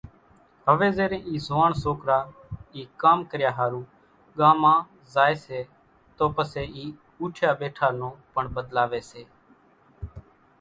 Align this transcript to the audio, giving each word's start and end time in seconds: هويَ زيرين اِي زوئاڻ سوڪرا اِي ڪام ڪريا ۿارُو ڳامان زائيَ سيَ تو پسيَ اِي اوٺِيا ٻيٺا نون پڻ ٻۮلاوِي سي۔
هويَ 0.69 0.87
زيرين 0.97 1.21
اِي 1.29 1.35
زوئاڻ 1.47 1.71
سوڪرا 1.83 2.17
اِي 2.73 2.81
ڪام 3.01 3.17
ڪريا 3.31 3.51
ۿارُو 3.57 3.81
ڳامان 4.37 4.79
زائيَ 5.13 5.35
سيَ 5.45 5.59
تو 6.17 6.25
پسيَ 6.35 6.63
اِي 6.75 6.85
اوٺِيا 7.19 7.49
ٻيٺا 7.59 7.87
نون 7.99 8.13
پڻ 8.33 8.43
ٻۮلاوِي 8.53 9.01
سي۔ 9.09 9.23